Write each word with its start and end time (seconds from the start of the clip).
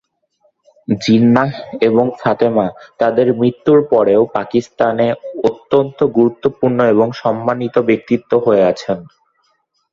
জিন্নাহ 0.87 1.51
এবং 1.81 2.05
ফাতেমা 2.19 2.67
তাদের 2.99 3.27
মৃত্যুর 3.33 3.79
পরেও 3.91 4.21
পাকিস্তানে 4.37 5.07
অত্যন্ত 5.49 5.99
গুরুত্বপূর্ণ 6.17 6.79
এবং 6.93 7.07
সম্মানিত 7.21 7.75
ব্যক্তিত্ব 7.89 8.31
হয়ে 8.45 8.63
আছেন। 8.71 8.97